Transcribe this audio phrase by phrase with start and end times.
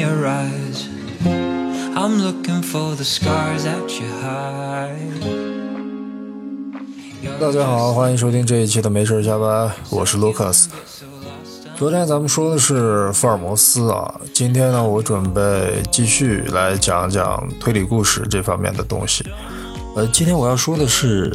[0.00, 0.88] your eyes.
[1.94, 4.96] I'm looking for the scars at you hide.
[7.38, 10.68] 大家好，欢迎收听这一期的没事加班，我是 Lucas。
[11.76, 19.22] 昨天咱们说的是福尔摩斯啊，今天呢，我准备继续来讲讲推理故事这方面的东西。
[19.94, 21.30] 呃，今天我要说的是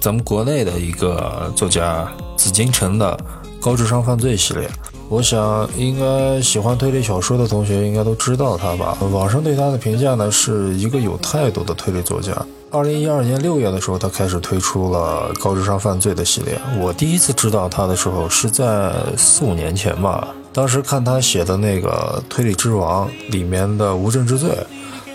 [0.00, 3.16] 咱们国内的一个作家紫禁城的
[3.60, 4.68] 高智商犯罪系列。
[5.08, 8.96] 我想，应该喜欢推理小说的同学应该都知道他吧？
[9.12, 12.32] 网上对他的评价呢，是一个有态度的推理作家。
[12.70, 16.58] 二零一二年六月的时候，他开始推出了高智商犯罪的系列。
[16.80, 24.50] 我第一次知道他的时候是在四五年前吧，当时看他写的那个《推理之王》里面的《无证之罪》，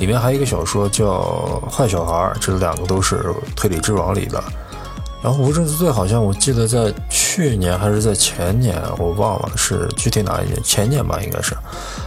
[0.00, 3.16] 里面还有一个小说叫《坏小孩》，这两个都是
[3.54, 4.42] 《推理之王》里的。
[5.22, 6.92] 然后《无证之罪》好像我记得在
[7.34, 11.56] 去年还是在前年，我忘了是具体哪一年，前年吧，应该是，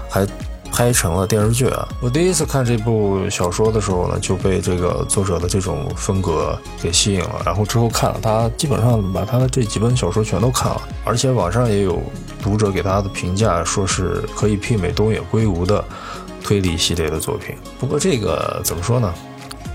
[0.07, 0.23] 还
[0.71, 1.87] 拍成了电视剧啊。
[1.99, 7.41] 我第一次看这部小说的时候呢，就被这个作者的这种风格给吸引了。
[7.43, 11.99] 然后之后看了他，基本上把他的这几本小说全都看了，而且网上也有
[12.43, 15.83] 读者给他的评价，说是可以媲美东野圭吾的
[16.43, 17.55] 推理系列的作品。
[17.79, 19.11] 不过这个怎么说呢，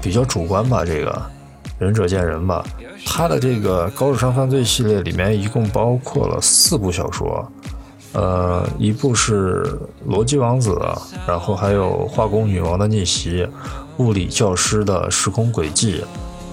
[0.00, 1.20] 比较主观吧，这个
[1.76, 2.64] 仁者见仁吧。
[3.04, 7.46] 他的这个高智商犯罪系列里面一共包括了四部小说，
[8.12, 9.62] 呃，一部是
[10.10, 10.70] 《逻辑王子》，
[11.26, 13.42] 然后还有《化工女王的逆袭》，
[13.98, 16.00] 《物理教师的时空轨迹》，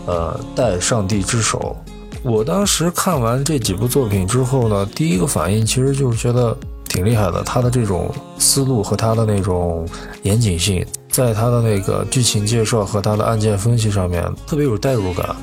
[0.05, 1.75] 呃，《带上帝之手》。
[2.23, 6.57] 我当时看完这几部作品之后呢，第一个反应其实就是觉得
[6.89, 9.87] 挺厉害的，他的这种思路和他的那种
[10.23, 15.35] 严谨性，在他的那个剧情介绍和他的案件分析上面特别有代入感。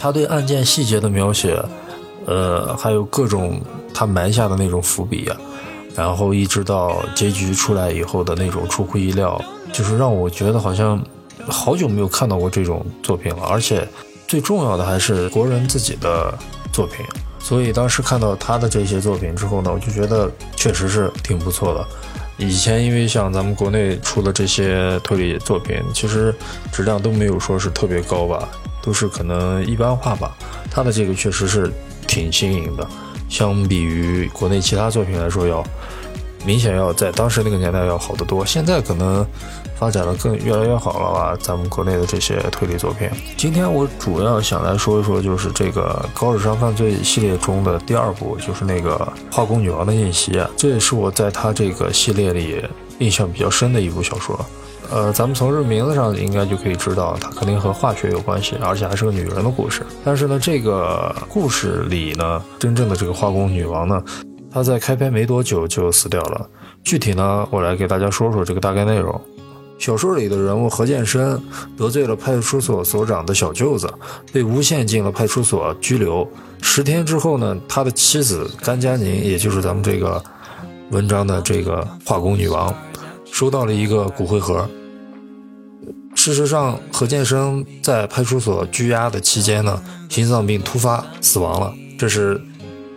[0.00, 1.62] 他对案件细节的描写，
[2.24, 3.60] 呃，还有各种
[3.92, 5.36] 他埋下的那种伏笔啊，
[5.94, 9.38] 然后一直到结局出来以后的那种出乎意料，
[9.70, 10.98] 就是让我觉得好像
[11.46, 13.42] 好久没有看到过这种作品了。
[13.42, 13.86] 而且
[14.26, 16.32] 最重要的还是国人自己的
[16.72, 17.04] 作品，
[17.38, 21.86] 所以当时看到他的这些作品之后呢，我就觉得确实是挺不错的。
[22.38, 26.34] 以前因为像咱们国内出的这些推理作品，其实
[26.72, 28.48] 质量都没有说是特别高吧。
[28.82, 30.36] 都是可能一般化吧，
[30.70, 31.72] 他的这个确实是
[32.06, 32.86] 挺新颖的，
[33.28, 35.64] 相比于国内其他作品来说，要
[36.44, 38.44] 明显要在当时那个年代要好得多。
[38.44, 39.26] 现在可能
[39.76, 43.08] 发展的更越来越好了吧，咱们国内的这些推理作品。
[43.36, 52.64] 今天我主要想来说一说，就是这个高智商犯罪系列中的第二部，就是那个化工女王的逆袭，这也是我在他这个系列里
[53.00, 54.38] 印象比较深的一部小说。
[54.92, 59.82] 呃，咱们从这名字上应该就可以知道，它肯定和化学有关系，而且还是个女人的故事。
[60.04, 64.02] 但是呢，这个故事里呢，真正的这个化工女王呢，
[64.50, 66.44] 她在开篇没多久就死掉了。
[66.82, 69.20] 具体呢，我来给大家说说这个大概内容。
[69.78, 71.40] 小说里的人物何建生
[71.76, 73.88] 得罪了派出所所长的小舅子，
[74.32, 76.28] 被诬陷进了派出所拘留。
[76.60, 80.22] 十天之后呢，他的妻子甘佳宁，也就是咱们这个
[80.90, 82.74] 文章的这个化工女王，
[83.40, 84.68] 收到了一个骨灰盒。
[86.14, 91.72] 事实上，何建生在派出所拘押的期间呢，心脏病突发死亡了。
[91.98, 92.38] 这是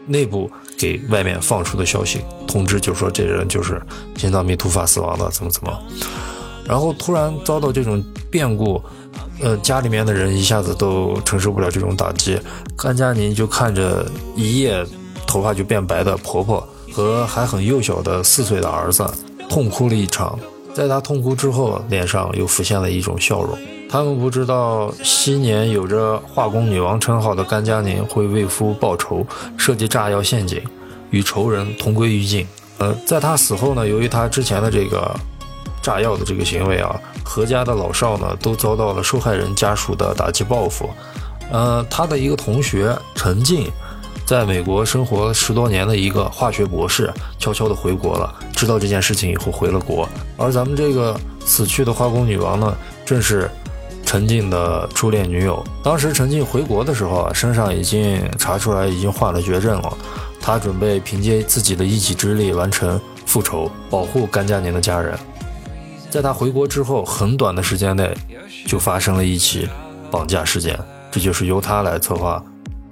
[0.06, 3.82] 内部给外面放出的消息通知，就说这人就是
[4.18, 5.82] 心脏病突发死亡的，怎么怎么。
[6.66, 8.84] 然后突然遭到这种变故，
[9.40, 12.38] 呃，家里面的人一下子都承受不了这种打击。
[12.76, 14.06] 甘佳宁就看着
[14.36, 14.86] 一夜
[15.26, 19.10] 头发就变白的婆婆和还很幼小的四岁的儿子，
[19.50, 20.38] 痛哭了一场。
[20.74, 23.58] 在他痛哭之后，脸上又浮现了一种笑容。
[23.90, 29.24] 他们不知道，昔年有着化工女王称号的甘佳宁会为夫报仇，
[29.56, 30.60] 设计炸药陷阱，
[31.12, 32.48] 与仇人同归于尽。
[32.80, 35.16] 呃，在他死后呢，由于他之前的这个
[35.80, 40.90] 炸药的这个行为啊，何家的老少呢都遭到了受害人家属的打击报复。
[41.52, 43.72] 呃，他的一个同学陈静。
[44.26, 48.34] 在美国生活十多年的一个化学博士，悄悄地回国了。
[48.64, 50.08] 知道这件事情以后，回了国。
[50.38, 52.74] 而咱们这个死去的化工女王呢，
[53.06, 53.52] 正是
[54.06, 55.62] 陈静的初恋女友。
[55.84, 59.98] 当时陈静回国的时候啊，身上已经查出来已经患了绝症了。
[60.40, 65.14] 她准备凭借自己的一己之力完成复仇，保护甘佳宁的家人。
[66.10, 68.16] 在她回国之后，很短的时间内，
[68.66, 69.68] 就发生了一起
[70.10, 70.80] 绑架事件，
[71.12, 72.42] 这就是由她来策划。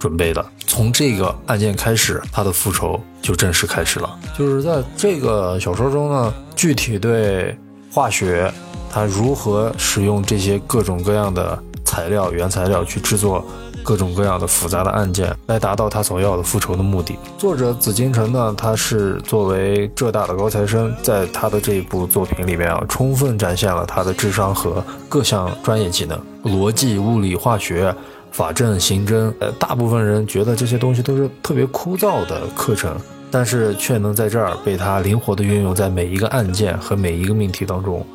[0.01, 4.17] 准备的，从这个案件开始，他的复仇就正式开始了。
[4.35, 7.55] 就是在这个小说中呢，具体对
[7.93, 8.51] 化学，
[8.91, 13.45] 它如何使用这些各种各样的材料、原材料去制作
[13.83, 17.15] 各种各样的复杂的案件，来达到他所要的复仇的目的。
[17.37, 27.95] 作者紫金城呢，他是作为浙大的高材生，在他的这一部作品里面啊，充分展现了他的智商和各项专业技能，逻辑、物理、化学。
[28.31, 32.97] 法政、刑侦，呃，大部分人觉得这些东西都是特别枯燥的课程，
[33.29, 38.05] 但是却能在这儿被他灵活地运用在每一个案件和每一个命题当中。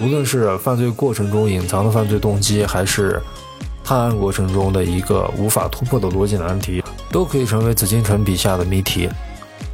[0.00, 3.20] 无论是犯罪过程中隐藏的犯罪动机，还是
[3.84, 9.08] 探案过程中的一个无法突破的逻辑难题，都可以成为紫禁城笔下的谜题。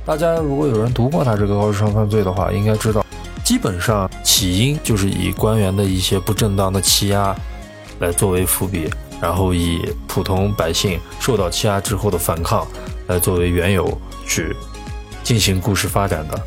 [0.05, 3.05] 大家如果有人读过他这个高智商犯罪的话，应该知道，
[3.44, 7.35] 基本上起因就是以官员的一些不正当的欺压
[8.00, 8.91] 来作为伏笔。
[9.20, 12.66] 然后以普通百姓受到欺压之后的反抗
[13.06, 13.87] 来作为缘由
[14.26, 14.55] 去
[15.22, 16.38] 进行故事发展的，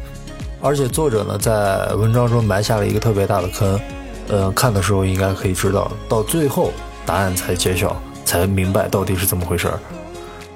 [0.61, 3.79] 而且作者呢在文章中埋下了一个特别大的坑，
[4.27, 6.71] 呃，看的时候应该可以知道，到最后
[7.05, 9.79] 答案才揭晓，才明白到底是怎么回事儿。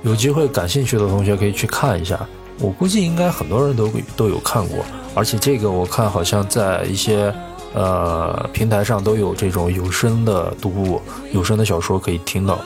[0.04, 2.20] 有机会感兴趣的同学可以去看一下，
[2.60, 4.86] 我估计应该很多人都都有看过，
[5.16, 7.34] 而且这个我看好像在一些。
[7.74, 11.02] 呃，平台上都有这种有声的读物、
[11.34, 12.60] 有声的小说可以听到。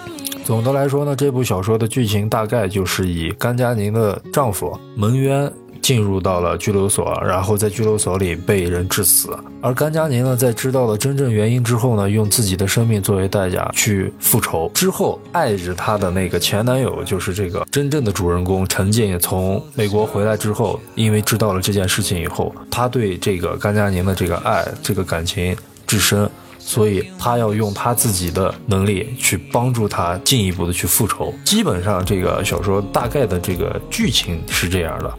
[0.43, 5.51] 总的来说呢，这部小说的剧情大概就是以甘佳宁的丈夫蒙冤。
[5.85, 9.37] 进入到了拘留所，然后在拘留所里被人致死。
[9.61, 14.67] 而甘佳宁呢，在知道了真正原因之后呢，用自己的生命作为代价去复仇。
[14.73, 25.55] 之后，爱着她的那个前男友，就是这个真正的主人公陈静，从美国回来之后，因为知道了这件事情以后，他对这个甘佳宁的这个爱，这个感情
[25.85, 26.27] 至深，
[26.57, 31.31] 所以他要用他自己的能力去帮助他进一步的去复仇。
[31.43, 35.13] 基本上，这个小说大概的这个剧情是这样的。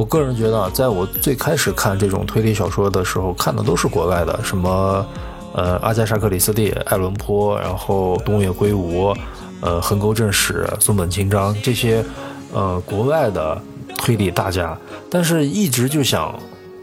[0.00, 5.06] 我个人觉得，在我最开始看这种推理小说的时候，看的都是国外的，什么，
[5.52, 9.14] 呃，阿加莎·克里斯蒂、爱伦坡，然后东野圭吾，
[9.60, 12.02] 呃，横沟正史、松本清张这些，
[12.50, 13.60] 呃，国外的
[13.98, 14.74] 推理大家。
[15.10, 16.34] 但是，一直就想，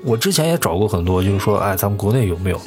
[0.06, 2.62] 我之前也找过很多，就是说，哎，咱们国内有没有？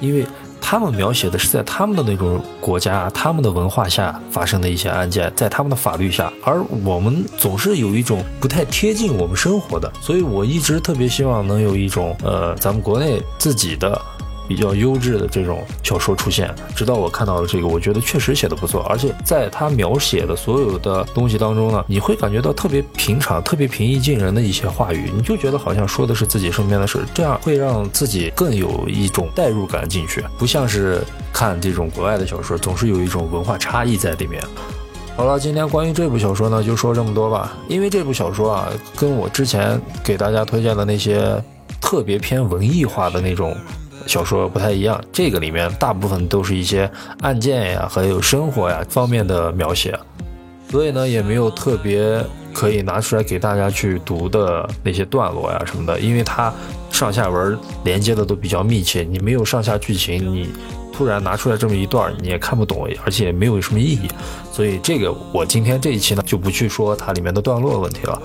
[0.00, 0.26] 因为。
[0.66, 14.00] 他们描写的是在他们的那种国家、他们的文化下发生的一些案件，在他们的法律下，而我们总是有一种不太贴近我们生活的，所以我一直特别希望能有一种呃，咱们国内自己的。
[14.46, 31.02] 比较优质的这种小说出现，直到我看到了这个，我觉得确实写的不错，而且在他描写的所有的东西当中呢，你会感觉到特别平常、特别平易近人的一些话语，你就觉得好像说的是自己身边的事，这样会让自己更有一种代入感进去，不像是
[31.32, 34.42] 看这种国外的小说，总是有一种文化差异在里面。
[35.16, 41.40] 好了，今天关于这部小说呢，就说这么多吧，因为这部小说啊，跟我之前给大家推荐的那些
[41.80, 43.56] 特别偏文艺化的那种。
[44.06, 46.90] 小说不太一样，这个里面大部分都是一些
[47.20, 49.98] 案件呀，还有生活呀方面的描写，
[50.70, 52.22] 所以呢也没有特别
[52.52, 56.52] 可以拿出来给大家去读的那些段落呀什么的，因为它
[56.90, 60.50] 上下文连接的都比较密切，你没有上下剧情，你
[60.92, 64.08] 突然拿出来这么一段你也看不懂，而且也没有什么意义，
[64.52, 68.22] 所以这个我今天这一期呢就不去说它里面的段落问题了。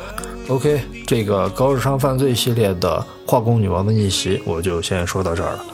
[0.49, 5.65] OK，这个高智商犯罪系列的化工女王的逆袭，我就先说到这儿了，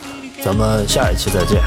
[0.44, 1.62] 咱们下一期再见。